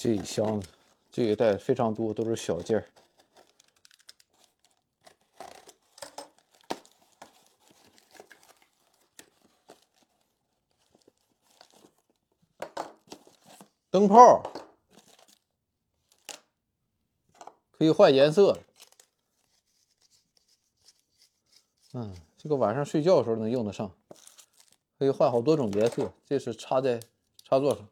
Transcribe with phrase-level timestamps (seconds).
[0.00, 0.68] 这一箱子，
[1.10, 2.88] 这一袋非常多，都是小件儿。
[13.90, 14.40] 灯泡
[17.72, 18.56] 可以换颜色。
[21.94, 23.92] 嗯，这个晚上睡觉的时候能用得上，
[24.96, 26.12] 可以换好多种颜色。
[26.24, 27.00] 这是插在
[27.42, 27.88] 插座上。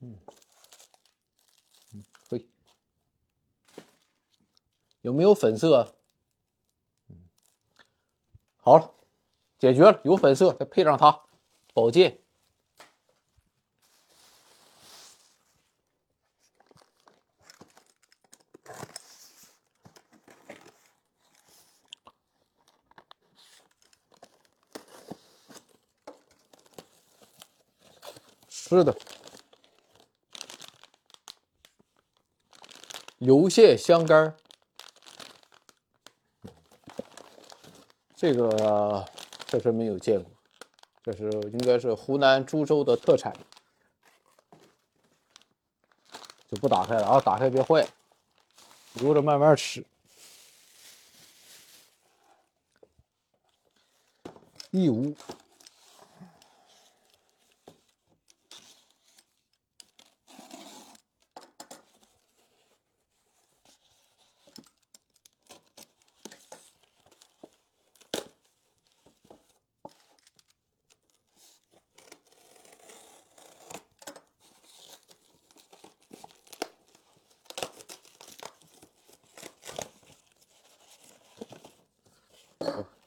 [0.00, 0.18] 嗯，
[1.92, 2.48] 嗯，可以。
[5.10, 5.96] 有没有粉色？
[8.58, 8.94] 好了，
[9.58, 11.22] 解决了，有粉色，再配上它，
[11.74, 12.20] 宝剑。
[28.48, 28.96] 是的，
[33.18, 34.36] 油蟹香干儿
[38.20, 39.02] 这个
[39.46, 40.30] 确实没有见过，
[41.02, 43.34] 这是应该是湖南株洲的特产，
[46.46, 47.88] 就不打开了啊，打开别坏，
[48.96, 49.82] 留着慢慢吃。
[54.70, 55.14] 义乌。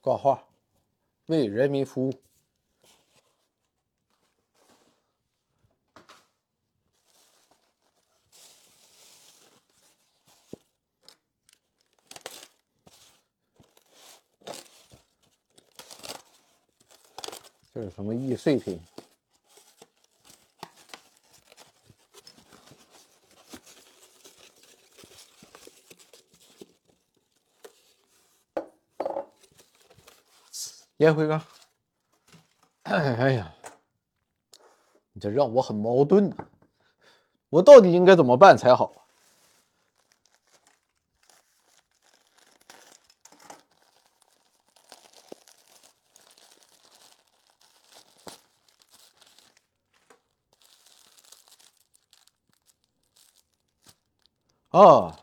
[0.01, 0.43] 挂画，
[1.33, 2.13] 为人民服务。
[17.73, 18.79] 这是什么易碎品？
[31.03, 31.45] 烟灰缸，
[32.83, 33.53] 哎呀，
[35.11, 36.47] 你这让我很矛盾呐！
[37.49, 38.93] 我到底应该怎么办才好？
[54.69, 55.19] 啊，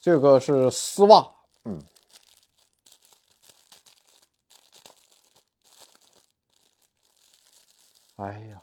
[0.00, 1.30] 这个是丝袜，
[1.64, 1.78] 嗯。
[8.16, 8.62] 哎呀，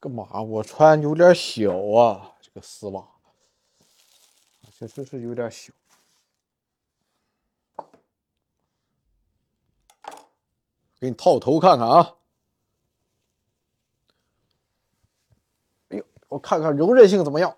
[0.00, 3.08] 干嘛我穿有点小啊，这个丝袜
[4.70, 5.72] 确实是有点小。
[11.00, 12.16] 给你套头看看啊！
[15.88, 17.56] 哎呦，我看看柔韧性怎么样？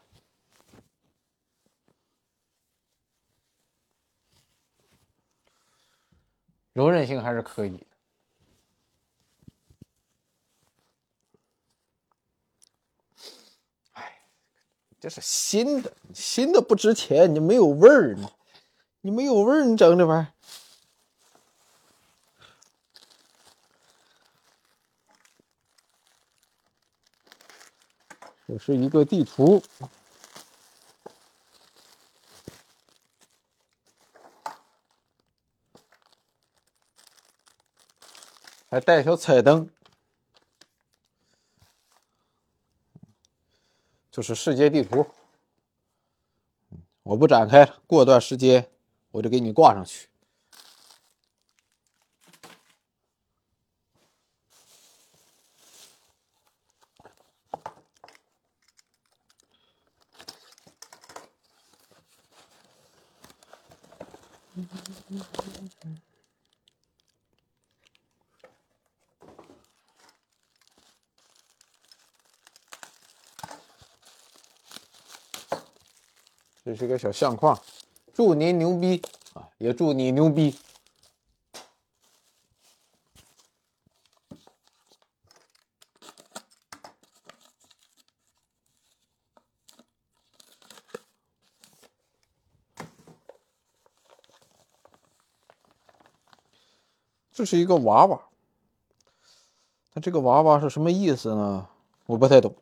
[6.72, 7.86] 柔韧性还是可以。
[15.00, 18.28] 这是新的，新的不值钱，你没有味儿，你
[19.00, 20.28] 你没有味儿，你整这玩意儿。
[28.46, 29.62] 这是一个地图，
[38.68, 39.70] 还带小彩灯。
[44.10, 45.06] 就是世界地图，
[47.02, 47.76] 我不展开了。
[47.86, 48.68] 过段时间
[49.12, 50.09] 我就给你挂上去。
[76.80, 77.60] 这个小相框，
[78.14, 79.02] 祝您牛逼
[79.34, 79.46] 啊！
[79.58, 80.56] 也祝你牛逼。
[97.30, 98.22] 这是一个娃娃，
[99.92, 101.68] 那这个娃娃是什么意思呢？
[102.06, 102.54] 我不太懂，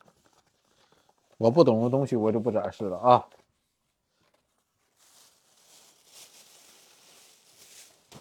[1.36, 3.28] 我不懂的东西我就不展示了啊。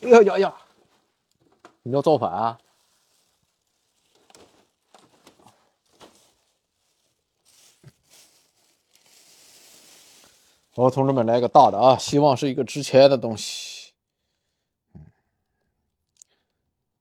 [0.08, 0.58] 哎呀呀呀！
[1.84, 2.58] 你要造反啊？
[10.74, 11.98] 好，同志们，来个大的啊！
[11.98, 13.92] 希望是一个值钱的东西。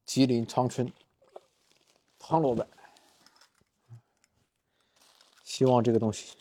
[0.04, 0.92] 吉林长春
[2.18, 2.66] 汤老板，
[5.44, 6.32] 希望这个东西。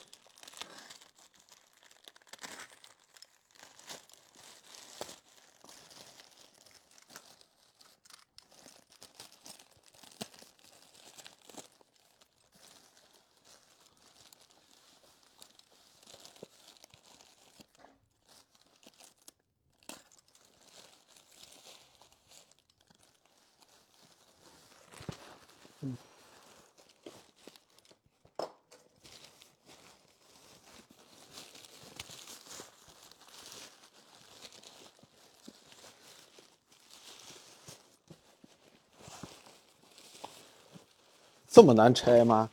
[41.56, 42.50] 这么难拆吗？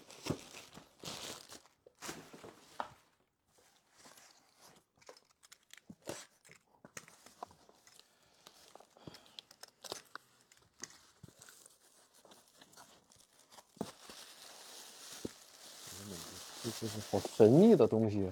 [16.63, 18.31] 这这是好神秘的东西。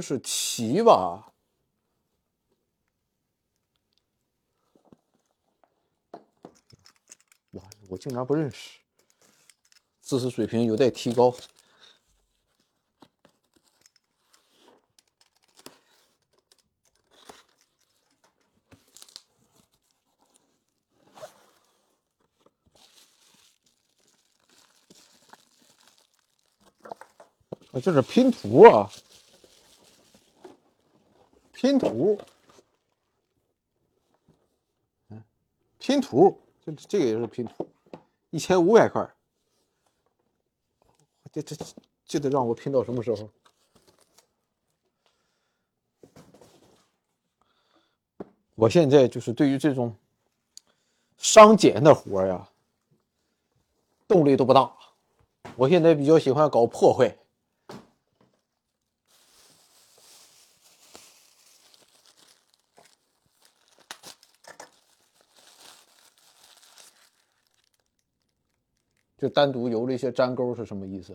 [0.00, 1.32] 是旗吧？
[7.52, 8.78] 哇，我竟然不认识，
[10.02, 11.34] 知识水平有待提高。
[27.72, 28.90] 啊，这是拼图啊！
[31.60, 32.18] 拼图，
[35.78, 37.68] 拼图，这这个也是拼图，
[38.30, 39.06] 一千五百块，
[41.30, 41.54] 这这
[42.06, 43.28] 这得让我拼到什么时候？
[48.54, 49.94] 我现在就是对于这种
[51.18, 52.48] 商检的活呀，
[54.08, 54.74] 动力都不大，
[55.56, 57.14] 我现在比较喜欢搞破坏。
[69.20, 71.14] 就单独游了一些粘钩是什么意思？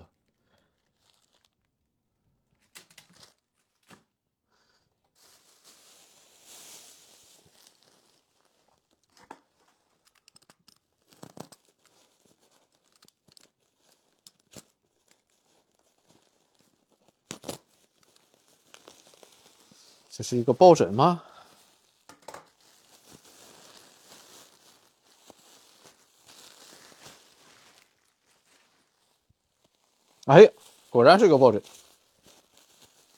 [20.11, 21.23] 这是一个抱枕吗？
[30.25, 30.51] 哎，
[30.89, 31.61] 果然是个抱枕，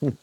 [0.02, 0.18] 嗯，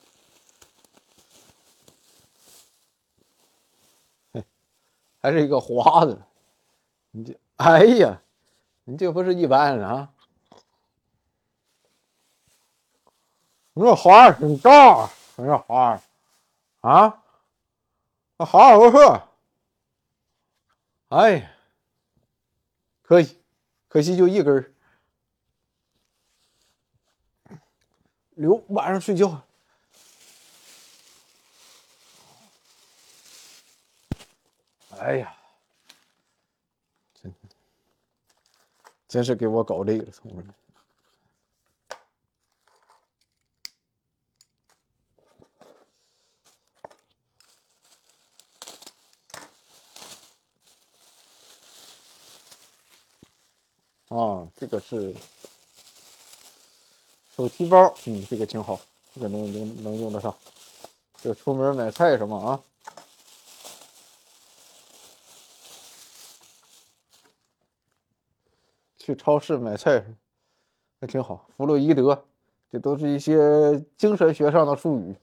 [5.22, 6.26] 还是一个花的，
[7.10, 8.20] 你这，哎呀，
[8.84, 10.12] 你这不是一般的啊！
[13.72, 15.98] 你这花很大，你这花
[16.82, 17.22] 啊，
[18.36, 19.26] 那好好不错，
[21.08, 21.50] 哎，
[23.00, 23.38] 可以，
[23.88, 24.73] 可惜就一根儿。
[28.34, 29.42] 留晚上睡觉。
[34.98, 35.36] 哎呀，
[37.14, 37.34] 真
[39.06, 40.54] 真是给我搞累了，同志们。
[54.08, 55.14] 啊，这个是。
[57.36, 58.80] 手提包，嗯，这个挺好，
[59.14, 60.34] 这个能能能用得上。
[61.20, 62.60] 就出门买菜什么啊？
[68.98, 70.04] 去超市买菜，
[71.00, 71.46] 还挺好。
[71.56, 72.24] 弗洛伊德，
[72.70, 75.16] 这都是一些精神学上的术语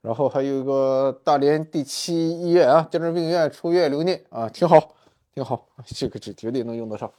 [0.00, 4.94] 然后还有一个大连第七医院啊，精神病院出院留念啊，挺好，
[5.34, 7.12] 挺好，这个纸绝对能用得上。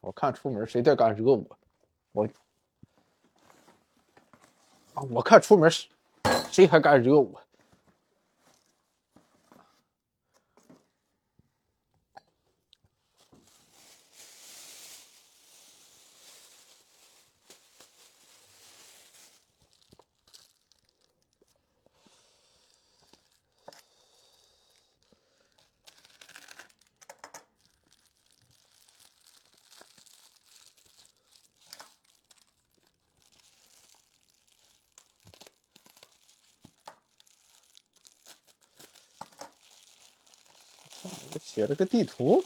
[0.00, 1.58] 我看出门谁再敢惹我，
[2.12, 2.28] 我
[4.94, 5.70] 啊，我看出门
[6.50, 7.40] 谁还敢惹我。
[41.64, 42.44] 写了个地图，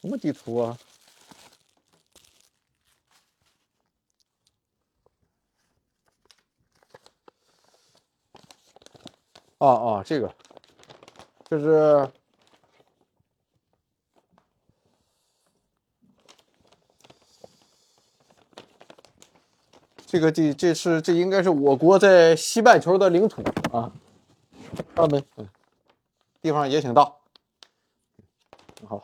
[0.00, 0.78] 什么地图啊？
[9.58, 10.34] 啊啊，这个，
[11.50, 12.10] 就是
[20.06, 23.92] 这个地这是这应该是我国在西半球的领土啊，
[24.96, 25.46] 他们嗯，
[26.40, 27.12] 地方也挺大。
[28.86, 29.02] 好，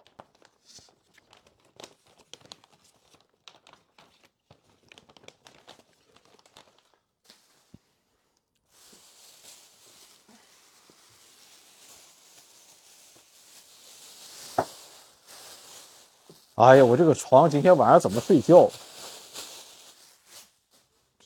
[16.60, 18.70] 哎呀，我这个床今天晚上怎么睡觉？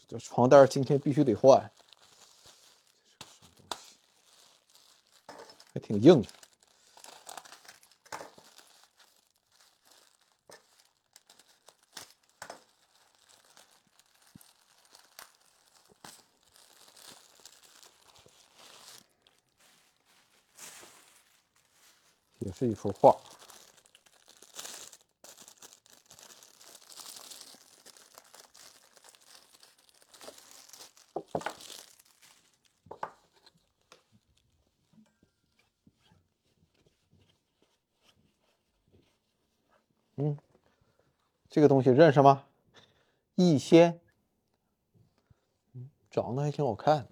[0.07, 1.73] 这床单今天必须得换，
[5.73, 6.25] 还挺硬。
[22.39, 23.17] 也是一幅画。
[41.65, 42.45] 这东西认识吗？
[43.37, 43.99] 易仙，
[46.11, 47.09] 长得还挺好看，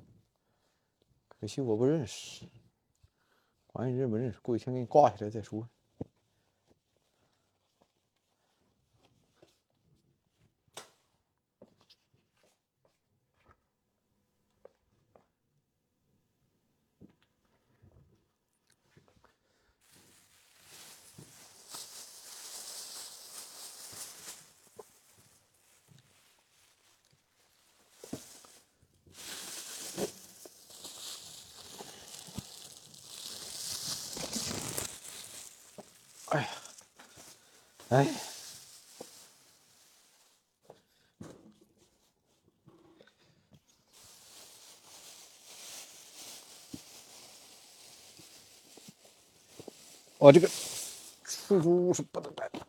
[1.26, 2.44] 可惜我不认识。
[3.66, 5.66] 管你认不认识，过几天给你挂起来再说。
[37.92, 38.08] 哎，
[50.16, 50.48] 我这个
[51.22, 52.60] 出租屋是不能带的。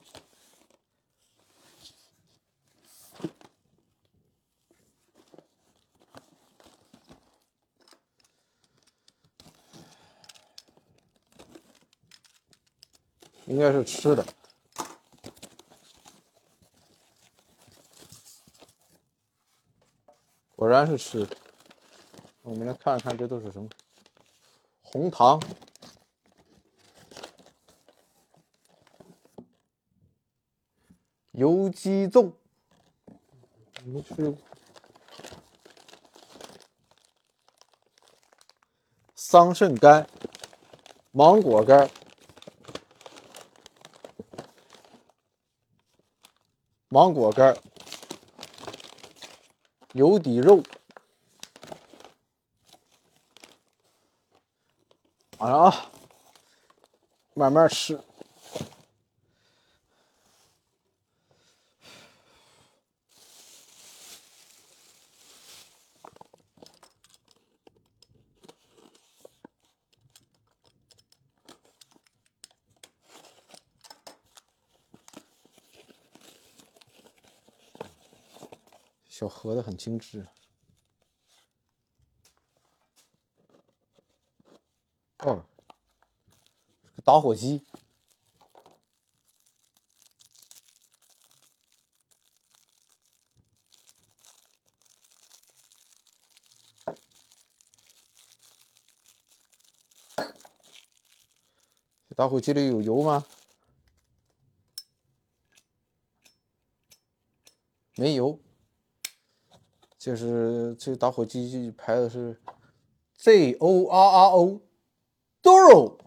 [13.45, 14.25] 应该是吃的，
[20.73, 21.37] 然是吃的。
[22.41, 23.69] 我们来看看这都是什么：
[24.81, 25.41] 红糖、
[31.31, 32.33] 油鸡粽，
[33.85, 34.35] 没吃过；
[39.15, 40.07] 桑葚干、
[41.11, 41.89] 芒果干。
[46.89, 47.57] 芒果干、
[49.93, 50.63] 油底肉，
[55.37, 55.89] 完了啊！
[57.35, 57.99] 慢慢吃。
[79.23, 80.27] 小盒子很精致。
[85.19, 85.45] 哦，
[87.05, 87.65] 打火机。
[102.17, 103.25] 打火机里有油吗？
[107.95, 108.37] 没油。
[110.03, 112.37] 就是这打火机牌子是
[113.15, 115.97] Z O R R O，Doro。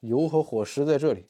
[0.00, 1.28] 油和火石在这里。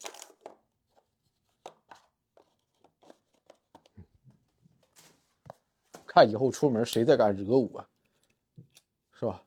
[6.07, 9.43] 看以后出门谁再敢惹我，吧？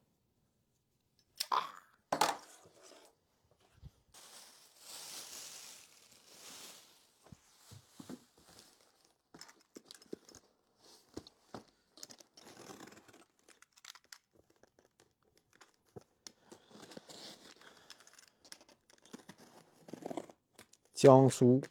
[21.05, 21.61] 江苏。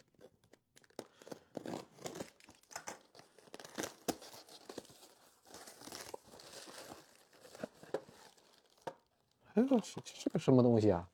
[9.54, 11.10] 哎呦我去，这是个什么东西啊？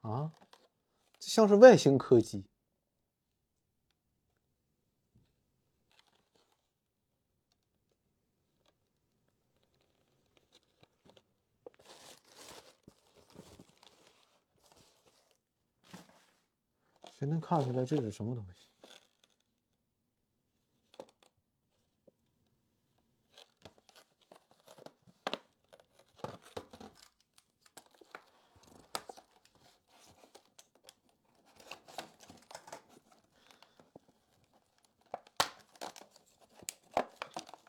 [0.00, 0.32] 啊，
[1.18, 2.46] 这像是外星科技。
[17.18, 18.62] 谁能看出来这是什么东西？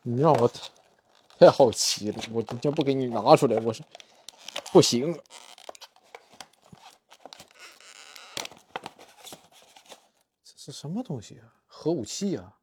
[0.02, 0.50] 你让我
[1.38, 3.82] 太好奇了，我今天不给你拿出来，我是
[4.72, 5.12] 不行。
[10.44, 11.54] 这是什么东西啊？
[11.66, 12.58] 核武器啊？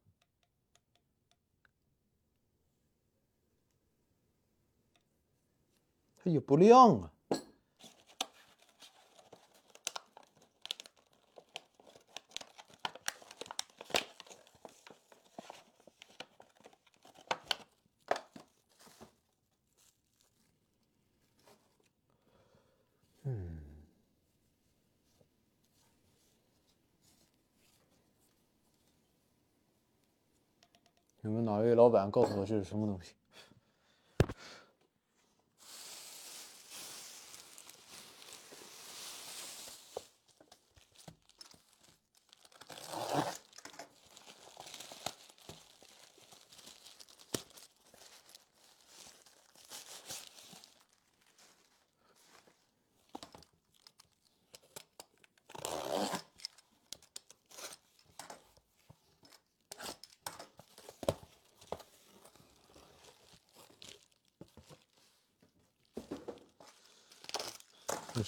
[6.22, 7.10] 它也不亮啊。
[31.22, 33.12] 有没有哪位老板告诉我这是什么东西？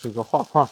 [0.07, 0.71] 这个画框，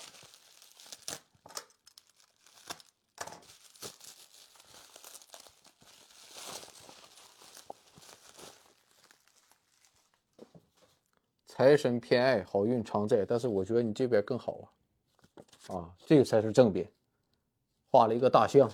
[11.48, 13.26] 财神偏爱，好运常在。
[13.26, 16.88] 但是我觉得你这边更好啊，啊，这个才是正边，
[17.90, 18.70] 画了一个大象，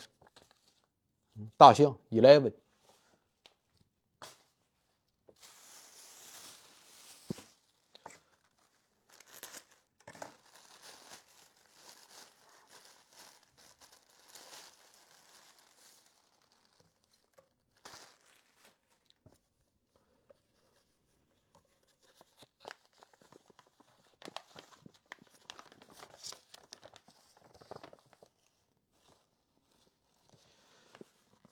[1.57, 2.53] 大象 eleven。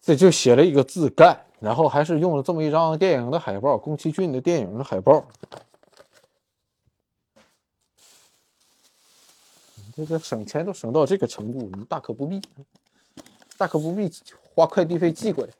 [0.09, 5.23] 这就写了一个字“干”，然后还是用了这么一张电影的海报，宫崎骏的电影的海报。
[9.95, 12.41] 这个省钱都省到这个程度，你大可不必，
[13.59, 14.11] 大可不必
[14.55, 15.53] 花快递费寄过来。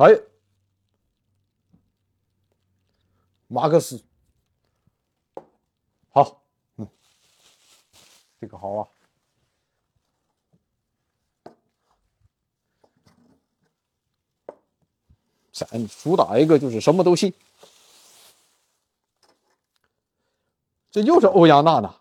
[0.00, 0.18] 哎，
[3.48, 4.02] 马克思，
[6.08, 6.42] 好，
[6.76, 6.88] 嗯，
[8.40, 8.88] 这个好啊。
[15.52, 17.30] 咱主打一个就是什么都信。
[20.90, 21.94] 这又是欧阳娜娜。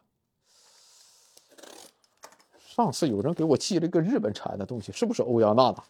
[2.65, 5.83] 上次有人给我寄了一个日本产的东西，是不是欧阳娜娜？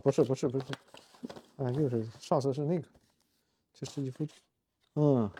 [0.00, 0.64] 不是不是不是，
[1.56, 2.86] 啊，又是上次是那个，
[3.72, 4.26] 这是一幅，
[4.94, 5.30] 嗯，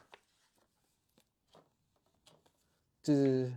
[3.02, 3.52] 这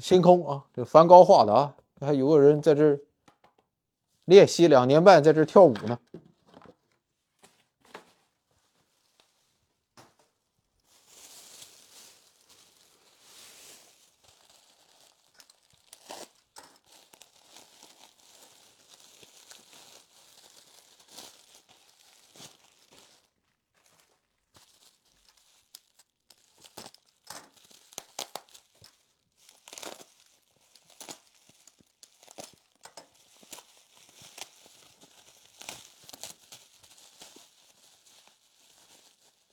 [0.00, 2.98] 星空啊，这梵高画的啊，还有个人在这
[4.26, 5.98] 练习两年半，在这跳舞呢。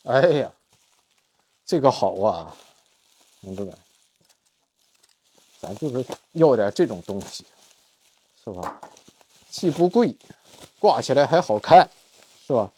[0.05, 0.51] 哎呀，
[1.65, 2.55] 这个好啊，
[3.41, 3.75] 同志们，
[5.59, 7.43] 咱就是要点这种东西，
[8.43, 8.79] 是吧？
[9.49, 10.15] 既不贵，
[10.79, 11.89] 挂起来还好看，
[12.45, 12.71] 是吧？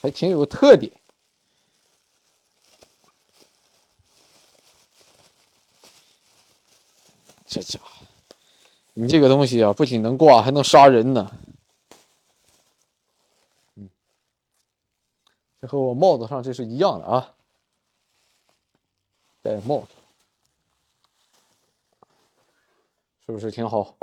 [0.00, 0.92] 还挺有特点。
[7.46, 7.88] 这家伙，
[8.92, 11.30] 你这个东西啊，不仅能挂，还能杀人呢。
[15.66, 17.34] 和我帽子上这是一样的啊，
[19.42, 19.88] 戴帽子
[23.26, 23.96] 是不是挺好？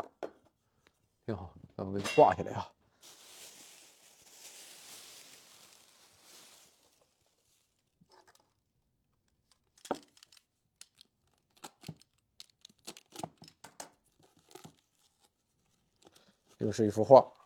[1.25, 2.69] 挺好，咱们给挂下来啊。
[16.59, 17.42] 又是一幅画。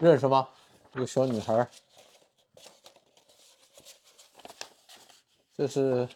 [0.00, 0.48] 认识吗？
[0.94, 1.68] 一个小女孩，
[5.54, 6.08] 这是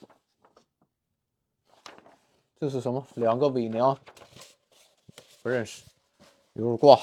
[2.58, 3.06] 这是什么？
[3.14, 3.96] 两个伪娘，
[5.42, 5.82] 不认识，
[6.54, 6.98] 一会儿挂。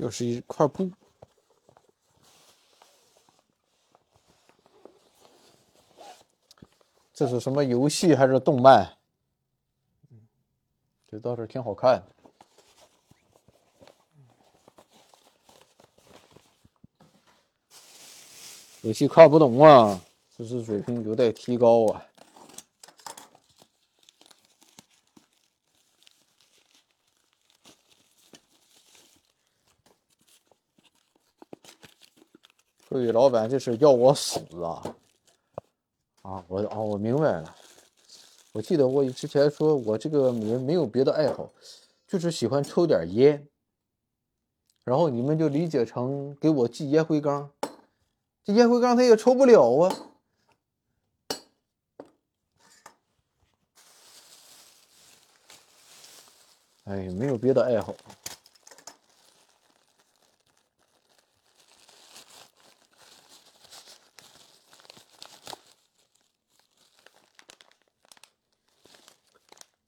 [0.00, 0.90] 又是一块布，
[7.12, 8.96] 这是什么游戏还是动漫？
[11.06, 12.06] 这倒是挺好看的。
[18.80, 20.00] 游戏看不懂啊，
[20.34, 22.09] 知识水平有待提高啊。
[32.92, 34.82] 各位老板，这是要我死啊！
[36.22, 37.54] 啊，我啊，我明白了。
[38.50, 41.52] 我记得我之前说我这个人没有别的爱好，
[42.08, 43.46] 就是喜欢抽点烟。
[44.82, 47.52] 然后你们就理解成给我寄烟灰缸，
[48.42, 49.96] 这烟灰缸他也抽不了啊。
[56.86, 57.94] 哎，没有别的爱好。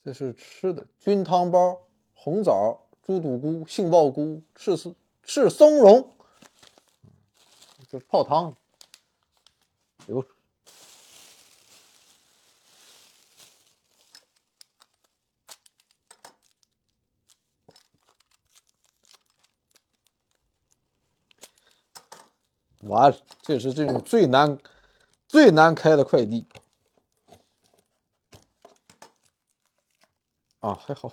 [0.04, 1.80] 这是吃的菌汤包、
[2.12, 6.12] 红枣、猪肚菇、杏鲍菇、赤松赤松茸，
[7.88, 8.56] 这泡汤。
[10.08, 10.24] 有
[22.80, 24.58] 完，这是这种最难、
[25.28, 26.44] 最难开的快递。
[30.62, 31.10] 啊还好。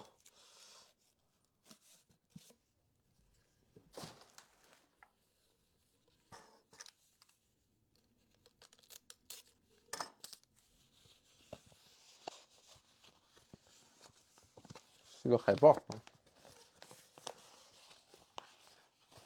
[15.24, 15.76] 这个海报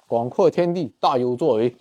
[0.07, 1.77] 广阔天地大有作为。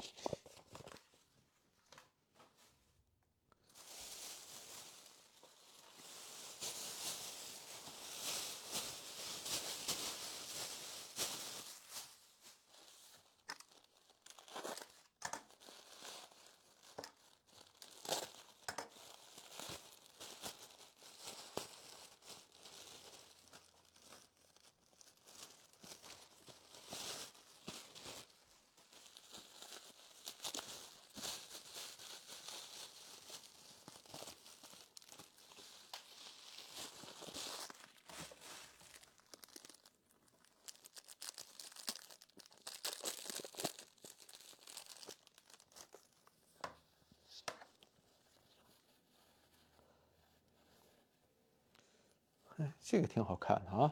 [52.93, 53.91] 这个挺好看的啊，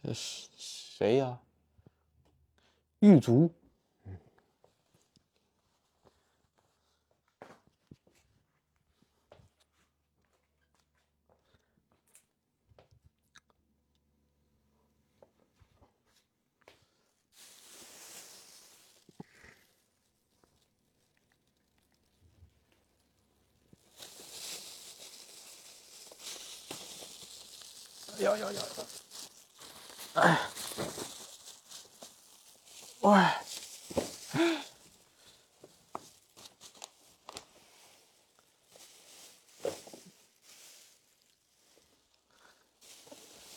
[0.00, 1.40] 这是谁呀？
[3.00, 3.52] 狱卒。
[28.20, 28.62] 呀呀呀！
[30.14, 30.38] 哎，
[33.00, 33.18] 喂，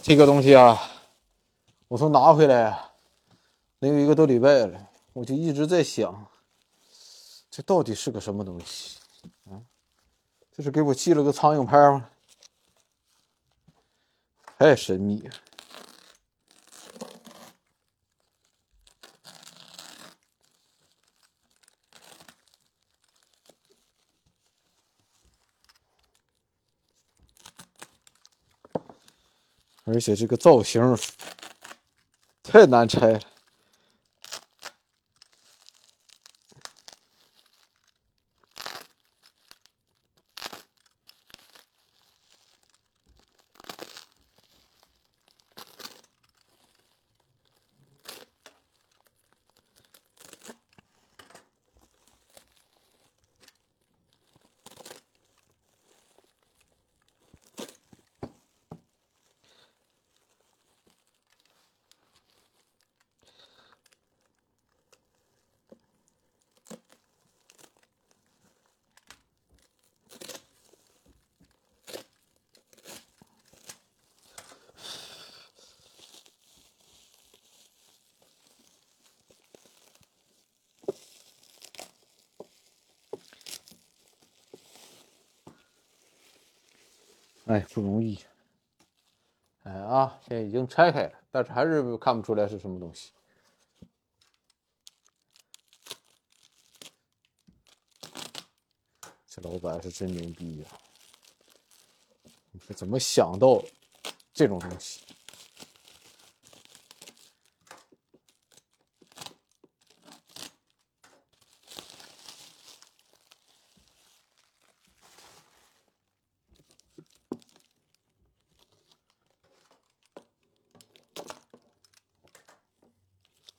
[0.01, 0.79] 这个东西啊，
[1.89, 2.91] 我从拿回来
[3.79, 6.25] 能有一个多礼拜了，我就一直在想，
[7.49, 8.97] 这到底是个什么东西？
[9.45, 9.59] 啊，
[10.55, 12.09] 这是给我寄了个苍蝇拍吗？
[14.63, 15.29] 太神秘，
[29.83, 30.97] 而且这个造型
[32.41, 33.32] 太难拆了。
[87.45, 88.19] 哎，不容易。
[89.63, 93.11] 哎啊，现在已经拆开了，但是还是看不出来是什么东西。
[99.27, 100.67] 这老板是真牛逼呀！
[102.51, 103.63] 你是怎么想到
[104.31, 105.01] 这种东西？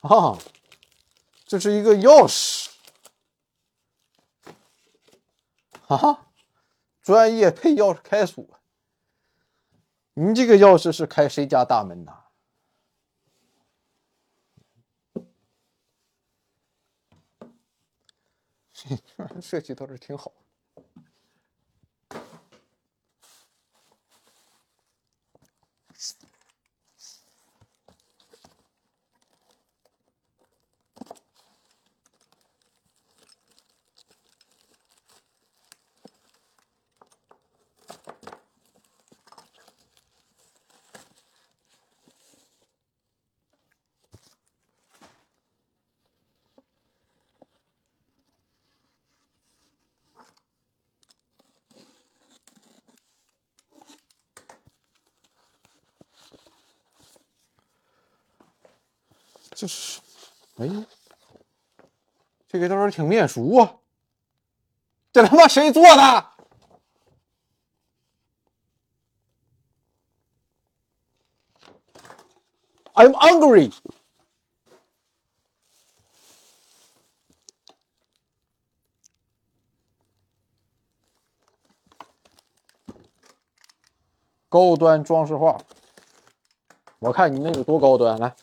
[0.04, 0.38] 啊，
[1.46, 2.68] 这是一个钥匙，
[5.88, 6.26] 啊，
[7.00, 8.46] 专业配钥匙开锁。
[10.12, 12.24] 你这个钥匙是开谁家大门呐？
[19.40, 20.34] 设计倒是挺好。
[59.56, 60.00] 这是，
[60.64, 60.86] 哎，
[62.48, 63.76] 这个倒是挺面熟啊！
[65.12, 66.26] 这他妈谁做的
[72.94, 73.72] ？I'm hungry。
[84.48, 85.60] 高端装饰画，
[87.00, 88.36] 我看你那有多高端，来。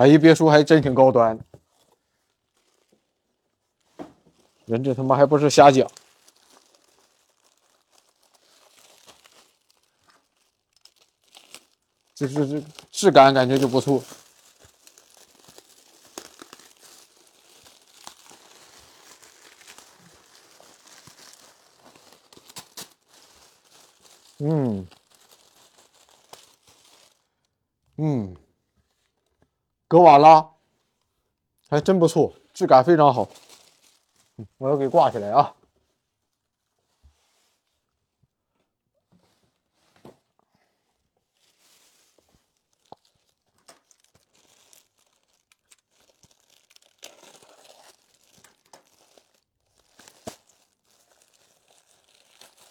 [0.00, 1.38] 哎呀，别墅，还真挺高端。
[4.64, 5.86] 人这他妈还不是瞎讲，
[12.14, 14.02] 这这这质感感觉就不错。
[24.38, 24.88] 嗯，
[27.98, 28.34] 嗯，
[29.90, 30.48] 格瓦拉
[31.68, 33.28] 还真不错，质感非常好。
[34.56, 35.52] 我要给挂起来啊！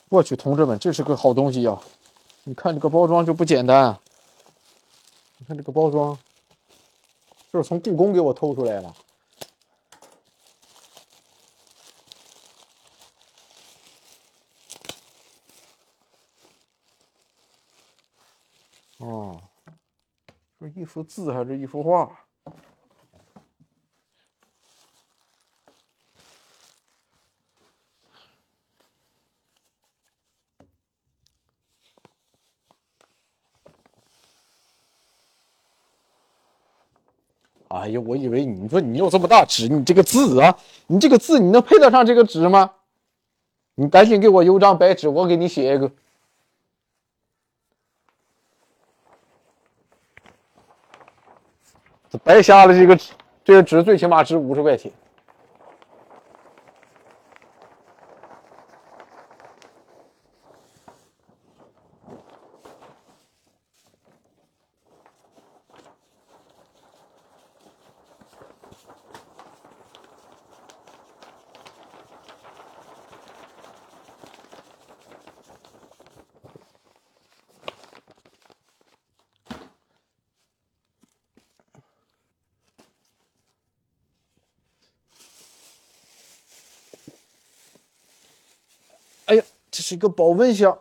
[0.07, 1.77] 我去，同志们，这是个好东西呀！
[2.45, 3.99] 你看这个包装就不简单，
[5.37, 6.17] 你看这个包装，
[7.51, 8.93] 就是从故宫给我偷出来的。
[18.97, 19.41] 哦，
[20.59, 22.28] 是一幅字还是一幅画？
[37.89, 42.69] 哎呀，我以为你说你有这么大纸，你这个字啊，你这个字你能配得上这个纸吗？
[43.73, 45.91] 你赶紧给我邮张白纸，我给你写一个。
[52.11, 53.11] 这白瞎了这个纸，
[53.43, 54.91] 这个纸最起码值五十块钱。
[89.25, 90.79] 哎呀，这是一个保温箱，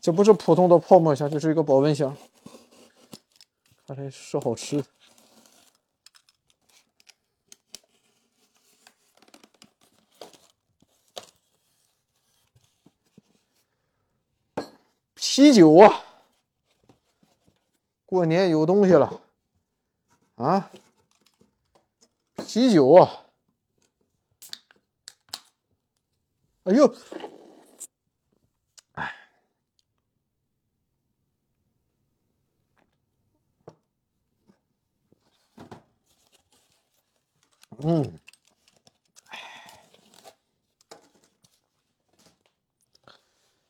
[0.00, 2.16] 这不是普通的泡沫箱，这是一个保温箱。
[3.86, 4.86] 看来是好吃的。
[15.14, 16.04] 啤酒啊，
[18.06, 19.20] 过年有东西了
[20.36, 20.70] 啊！
[22.46, 23.26] 啤酒啊！
[26.68, 26.94] 哎呦，
[28.92, 29.14] 哎，
[37.78, 38.18] 嗯，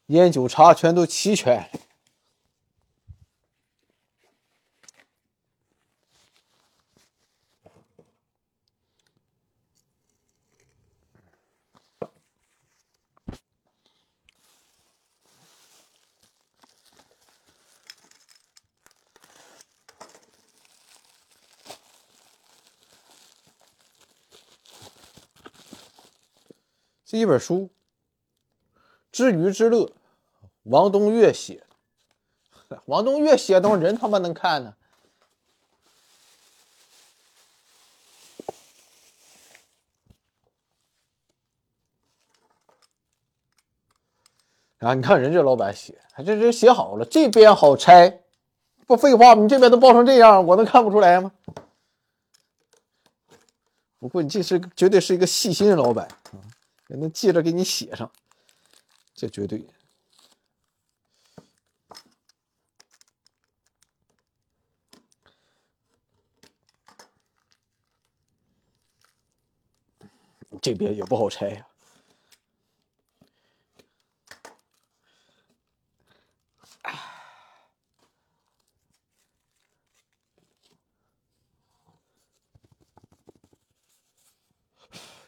[0.07, 1.70] 烟酒茶全都齐全。
[27.29, 27.70] 本书，
[29.12, 29.87] 《知鱼之乐》，
[30.64, 31.62] 王东岳写。
[32.87, 34.74] 王东岳写东西，人他妈能看呢？
[44.81, 48.20] 啊，你看人这老板写，还这这写好了，这边好拆，
[48.87, 49.43] 不废话吗？
[49.43, 51.33] 你这边都包成这样，我能看不出来吗？
[53.99, 56.39] 不过你这是绝对是一个细心的老板啊。
[56.97, 58.11] 能记着给你写上，
[59.14, 59.66] 这绝对。
[70.61, 71.66] 这边也不好拆呀。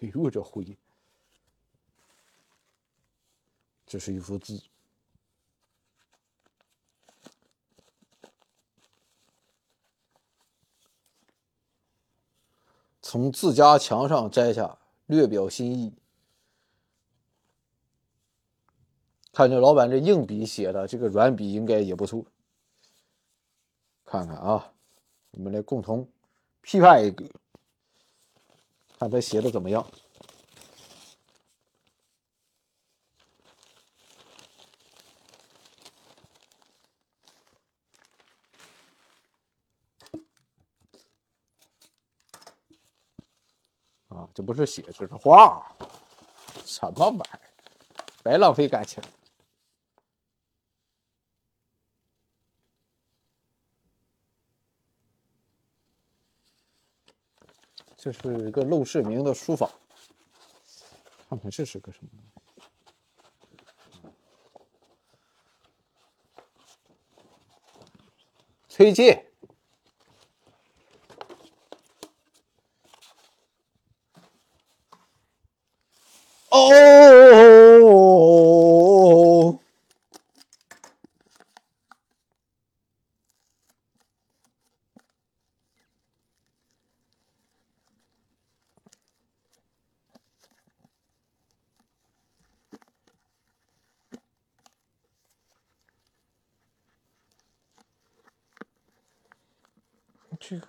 [0.02, 0.76] 哎呦，这灰！
[3.91, 4.62] 这是一幅字，
[13.03, 15.93] 从自家墙上摘下，略表心意。
[19.32, 22.24] 看这老板这硬笔写的，这个软笔应该也不错。
[24.05, 24.72] 看看啊，
[25.32, 26.09] 我们来共同
[26.61, 27.28] 批判一个，
[29.01, 29.84] 看他写的怎么样。
[44.09, 45.70] 啊，这不是写，这是画，
[46.64, 47.41] 什么玩意儿？
[48.22, 49.05] 白浪费感情。
[57.99, 59.70] 这是一个陋室铭的书法，
[61.28, 62.11] 看看这是个什么？
[68.70, 69.30] 崔介。
[76.73, 78.21] 哦。
[100.41, 100.66] 这个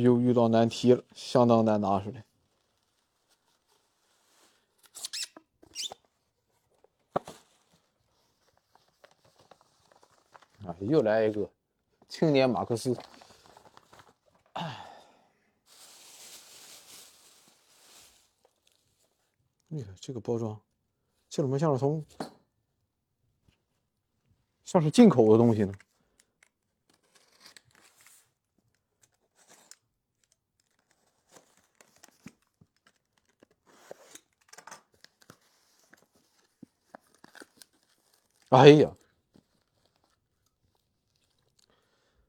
[0.00, 2.24] 又遇到难题了，相当难拿出来。
[10.64, 11.50] 啊，又来一个
[12.08, 12.96] 青年马克思。
[14.52, 14.86] 哎，
[19.66, 20.58] 你看这个包装，
[21.28, 22.04] 这怎么像是从
[24.64, 25.74] 像是进口的东西呢？
[38.52, 38.94] 哎呀，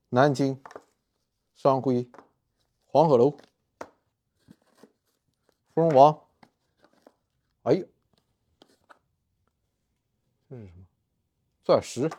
[0.08, 0.64] 南京
[1.54, 2.10] 商徽
[2.86, 3.38] 黄鹤楼。
[5.74, 6.18] 芙蓉王，
[7.64, 7.86] 哎呀，
[10.48, 10.86] 这是什么？
[11.62, 12.10] 钻石。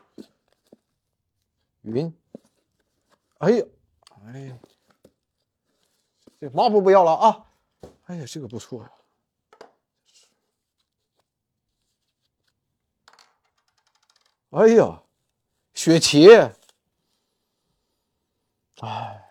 [1.81, 2.15] 云，
[3.39, 3.65] 哎呀，
[4.27, 4.59] 哎呀，
[6.39, 7.47] 这抹布不要了啊！
[8.05, 8.93] 哎呀，这个不错呀。
[14.55, 15.03] 哎呀，
[15.75, 16.29] 雪琪，
[18.81, 19.25] 哎，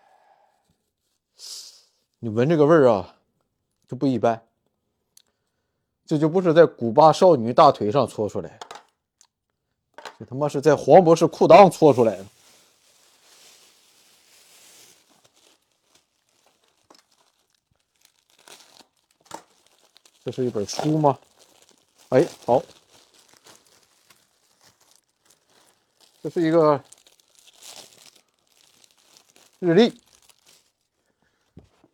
[2.18, 3.16] 你闻这个味儿啊，
[3.88, 4.46] 就不一般。
[6.04, 8.58] 这就不是在古巴少女大腿上搓出来，
[10.18, 12.26] 这他妈是在黄博士裤裆搓出来的。
[20.22, 21.18] 这是一本书吗？
[22.10, 22.62] 哎，好。
[26.24, 26.82] 这是一个
[29.58, 30.00] 日历。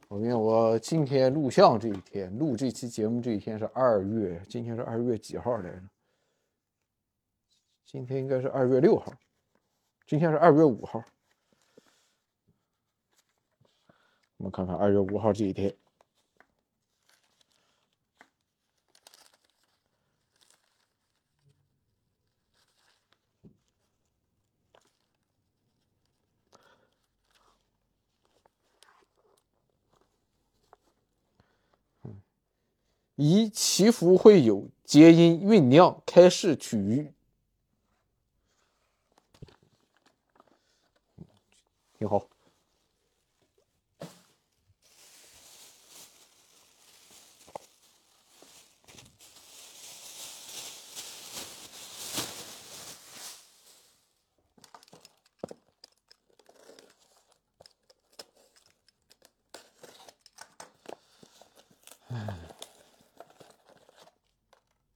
[0.07, 5.83] 我因我今天录像这一天，录这期节目这一天是二月，今天是二月几号来着？
[7.85, 9.13] 今天应该是二月六号，
[10.07, 11.03] 今天是二月五号。
[14.37, 15.75] 我们看看二月五号这一天。
[33.21, 37.13] 宜祈福会友，皆因酝酿开市取鱼，
[41.99, 42.27] 挺好。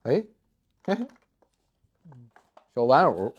[0.05, 0.23] 哎，
[0.85, 1.09] 嘿嘿，
[2.75, 3.35] 小玩偶，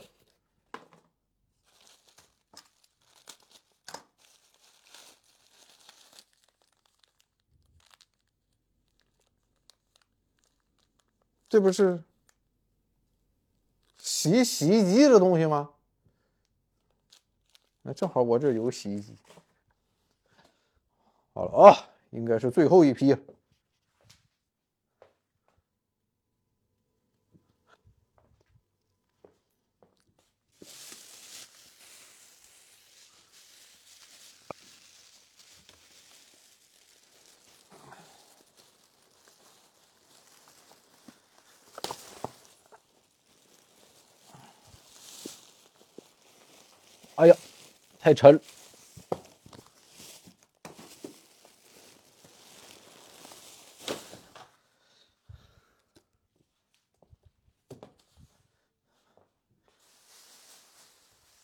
[11.48, 12.04] 这不是
[14.00, 15.72] 洗洗衣机的东西吗？
[17.84, 19.16] 那正好我这有洗衣机。
[21.36, 23.16] 好了啊，应该是最后一批。
[47.18, 47.36] 哎呀，
[48.06, 48.40] 太沉！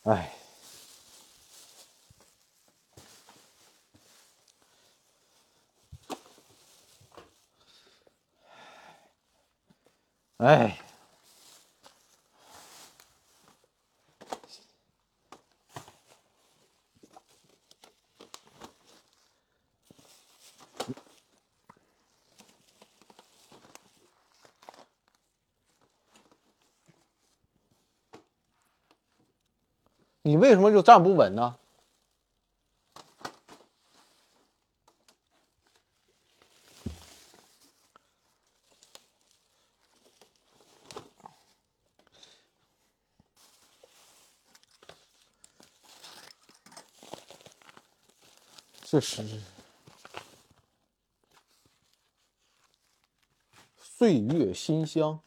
[0.04, 0.32] 哎，
[10.36, 10.78] 哎。
[30.24, 31.58] 你为什么就站不稳呢？
[48.82, 49.40] 这是
[53.78, 55.20] 岁月馨香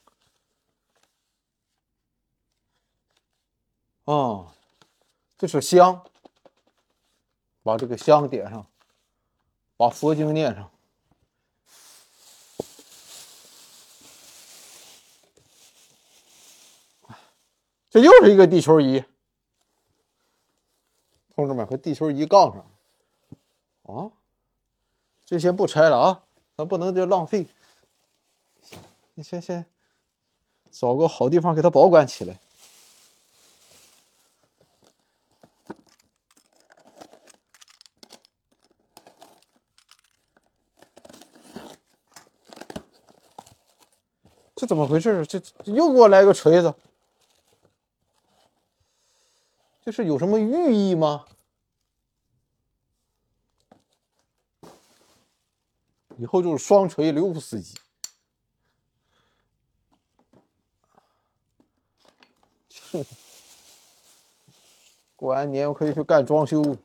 [4.03, 4.44] 啊！
[5.45, 6.03] 这是香，
[7.61, 8.65] 把这个香点上，
[9.77, 10.71] 把佛经念上。
[17.91, 19.03] 这又是一个地球仪，
[21.35, 24.11] 同志们和地球仪杠上啊！
[25.25, 26.23] 这先不拆了啊，
[26.57, 27.45] 咱不能就浪费。
[29.13, 29.63] 你先先
[30.71, 32.39] 找个好地方给它保管起来。
[44.65, 45.25] 怎么回事？
[45.25, 46.73] 这又给我来个锤子，
[49.81, 51.25] 这是有什么寓意吗？
[56.17, 57.75] 以后就是双锤刘夫斯基。
[65.17, 66.77] 过完年我可以去干装修。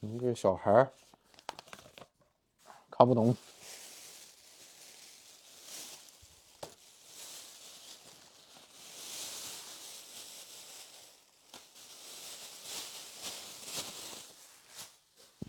[0.00, 0.92] 你这小孩儿
[2.92, 3.36] 看不懂。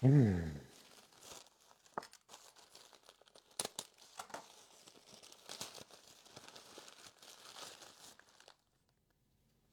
[0.01, 0.55] 嗯，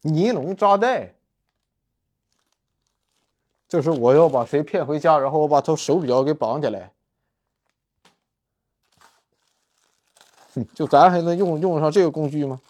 [0.03, 1.16] 尼龙扎带。
[3.69, 6.93] 就是我要把谁骗回家，然后我把他手表给绑起来，
[10.75, 12.61] 就咱还能用用上这个工具吗？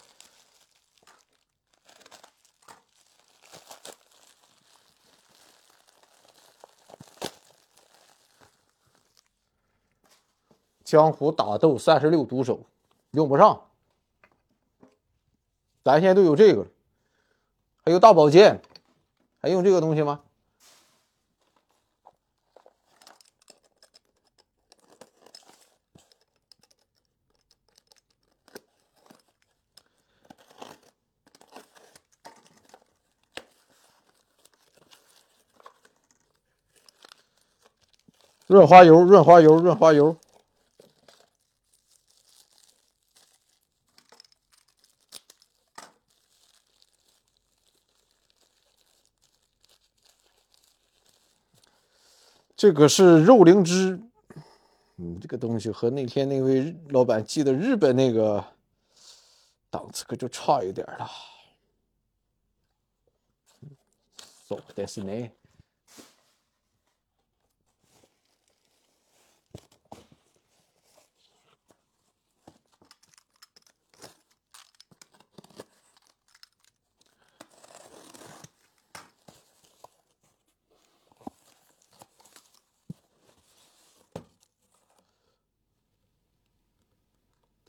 [10.82, 12.60] 江湖打斗三十六毒手，
[13.10, 13.68] 用不上，
[15.84, 16.66] 咱现在都有这个，
[17.84, 18.62] 还有大宝剑，
[19.42, 20.22] 还用这个东西吗？
[38.55, 40.17] 润滑油，润滑油，润滑油。
[52.55, 53.99] 这个是肉灵芝，
[54.97, 58.45] 嗯，这个东西和那天那位老板寄的日本那个
[59.71, 61.09] 档次可就差一点了。
[64.47, 65.31] そうですね。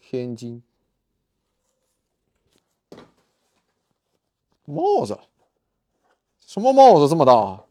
[0.10, 0.64] 天津
[4.64, 5.20] 帽子，
[6.39, 7.66] 什么帽子这么大？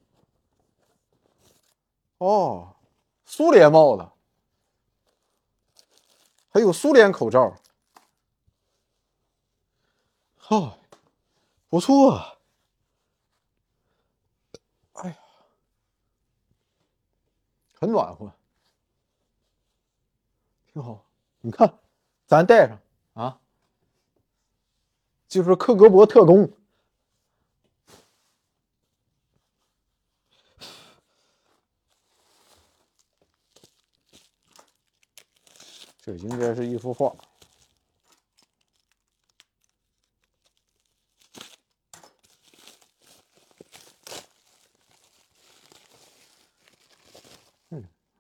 [2.19, 2.77] 哦，
[3.25, 4.07] 苏联帽子，
[6.51, 7.57] 还有苏联口罩。
[10.37, 10.79] 哈，
[11.71, 12.37] 不错啊。
[14.93, 15.17] 哎呀，
[17.81, 18.31] 很暖和，
[20.67, 21.03] 挺好。
[21.41, 21.79] 你看，
[22.27, 22.81] 咱带上
[23.15, 23.41] 啊，
[25.29, 26.53] 就是克格勃特工。
[36.01, 37.15] 这应该是一幅画。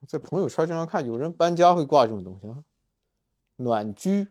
[0.09, 2.63] 在朋友圈经常看有人搬家会挂这种东西啊，
[3.57, 4.27] 暖居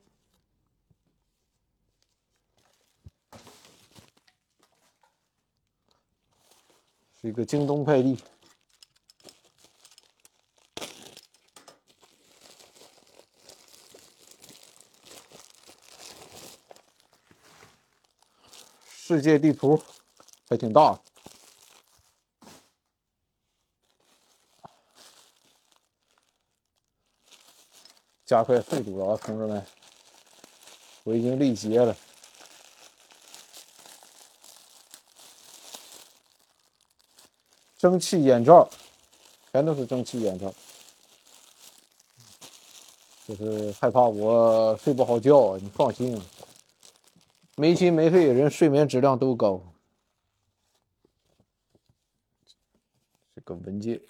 [7.20, 8.18] 是一个京东快递。
[19.08, 19.80] 世界地图
[20.50, 21.00] 还挺大，
[28.26, 29.64] 加快速度了啊，同志们！
[31.04, 31.96] 我已经力竭了。
[37.78, 38.68] 蒸汽眼罩，
[39.52, 40.52] 全都是蒸汽眼罩，
[43.28, 45.56] 就是害怕我睡不好觉。
[45.58, 46.20] 你放心。
[47.56, 49.62] 没心没肺，人睡眠质量都高。
[53.36, 54.02] 这个文件，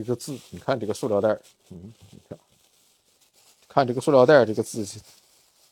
[0.00, 1.28] 一个字，你看这个塑料袋
[1.68, 2.38] 嗯，你看，
[3.68, 4.84] 看这个塑料袋这个字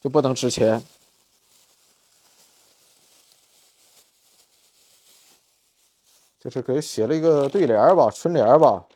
[0.01, 0.85] 就不能值钱，
[6.39, 8.87] 就是给写了一个对联吧，春联吧，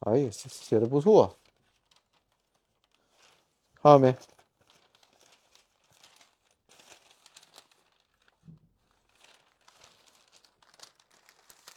[0.00, 1.36] 哎呀，写的不错，
[3.82, 4.16] 看到没？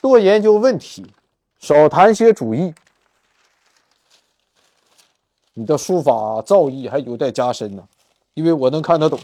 [0.02, 1.06] 多研究问题。
[1.66, 2.72] 少谈些主义，
[5.56, 7.88] 你的书法造诣还有待加深呢，
[8.36, 9.20] 因为我能看得懂。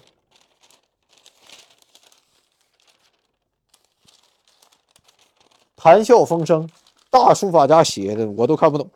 [5.76, 6.68] 谈笑风生，
[7.12, 8.90] 大书法家写的我都看不懂。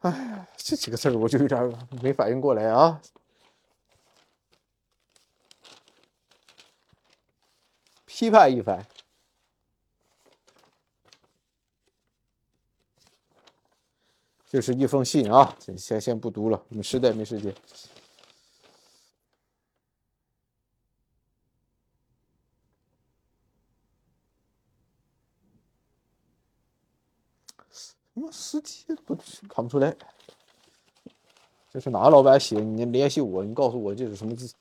[0.00, 3.00] 哎呀，这几个字我就有点没反应过来啊！
[8.04, 8.86] 批判一番，
[14.48, 17.54] 就是一封信啊，先先先不读了，我们实在没时间。
[28.26, 29.14] 我实际不
[29.48, 29.94] 看不出来，
[31.70, 32.58] 这是哪个老板写？
[32.58, 34.52] 你联系我，你告诉我这是什么字？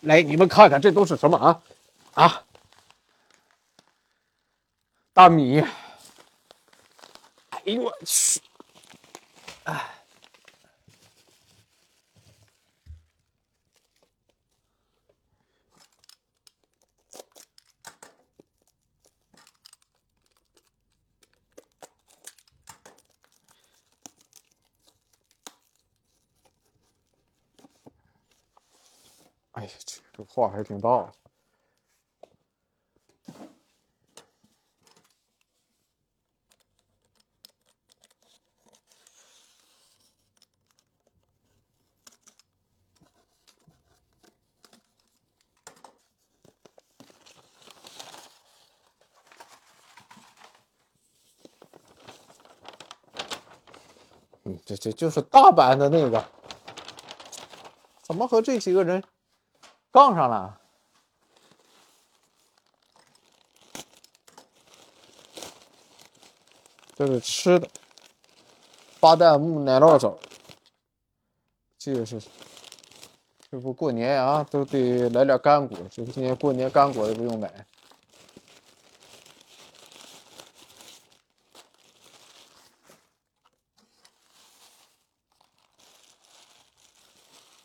[0.00, 1.62] 来，你们看看这都是什么啊？
[2.14, 2.46] 啊，
[5.12, 5.60] 大米！
[7.50, 8.40] 哎呦我去！
[9.64, 9.95] 哎。
[29.56, 31.12] 哎呀，这这话还挺大的。
[54.66, 56.22] 这这就是大阪的那个。
[58.02, 59.02] 怎么和这几个人？
[59.96, 60.60] 杠上了？
[66.94, 67.66] 这是吃的，
[69.00, 70.18] 巴旦木奶酪枣，
[71.78, 72.20] 这个是，
[73.50, 75.78] 这不过年啊，都得来点干果。
[75.90, 77.48] 这今年过年干果也不用买。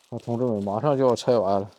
[0.08, 1.70] 啊同志们，马上就要拆完了。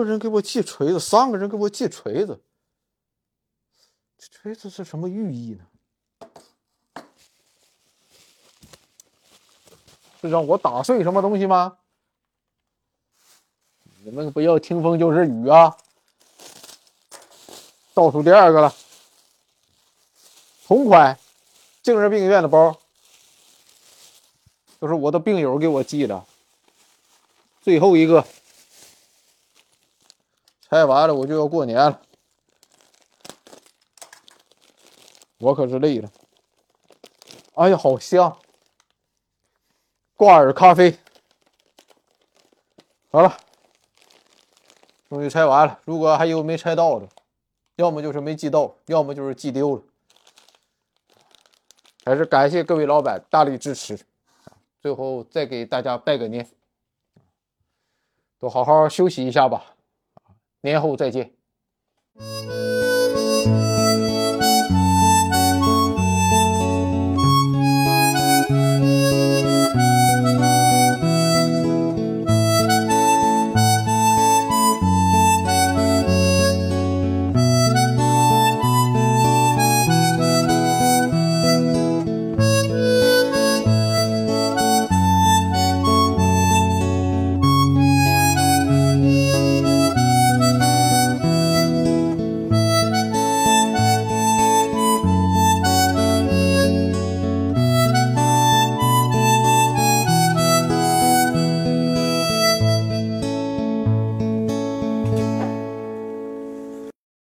[0.00, 0.98] 个人给我寄锤子？
[0.98, 2.40] 三个人给我寄锤子，
[4.18, 5.66] 这锤子是什么寓意呢？
[10.20, 11.76] 是让我打碎什么东西吗？
[14.02, 15.76] 你们不要听风就是雨啊！
[17.92, 18.74] 倒数第二个了，
[20.66, 21.18] 同款
[21.82, 22.80] 精神病院的包，
[24.78, 26.24] 都是我的病友给我寄的。
[27.60, 28.26] 最后一个。
[30.70, 32.00] 拆完了，我就要过年了，
[35.38, 36.08] 我可是累了。
[37.54, 38.38] 哎呀，好香！
[40.14, 40.96] 挂耳咖啡，
[43.10, 43.36] 好了，
[45.08, 45.80] 终于拆完了。
[45.84, 47.08] 如果还有没拆到的，
[47.74, 49.82] 要么就是没寄到，要么就是寄丢了。
[52.04, 53.98] 还是感谢各位老板大力支持。
[54.80, 56.48] 最后再给大家拜个年，
[58.38, 59.74] 都好好休息一下吧。
[60.62, 61.32] 年后再见。